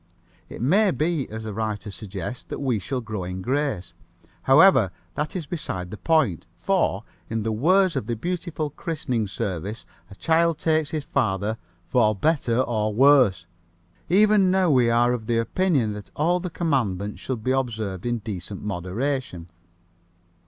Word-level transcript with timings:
It 0.49 0.63
may 0.63 0.89
be, 0.89 1.29
as 1.29 1.43
the 1.43 1.53
writer 1.53 1.91
suggests, 1.91 2.43
that 2.45 2.57
we 2.57 2.79
shall 2.79 3.01
grow 3.01 3.23
in 3.23 3.43
grace. 3.43 3.93
However, 4.41 4.89
that 5.13 5.35
is 5.35 5.45
beside 5.45 5.91
the 5.91 5.97
point, 5.97 6.47
for, 6.57 7.03
in 7.29 7.43
the 7.43 7.51
words 7.51 7.95
of 7.95 8.07
the 8.07 8.15
beautiful 8.15 8.71
christening 8.71 9.27
service, 9.27 9.85
a 10.09 10.15
child 10.15 10.57
takes 10.57 10.89
his 10.89 11.03
father 11.03 11.59
"for 11.85 12.15
better 12.15 12.61
or 12.61 12.91
worse." 12.95 13.45
Even 14.09 14.49
now 14.49 14.71
we 14.71 14.89
are 14.89 15.13
of 15.13 15.27
the 15.27 15.37
opinion 15.37 15.93
that 15.93 16.09
all 16.15 16.39
the 16.39 16.49
Commandments 16.49 17.21
should 17.21 17.43
be 17.43 17.51
observed 17.51 18.03
in 18.03 18.17
decent 18.17 18.63
moderation. 18.63 19.51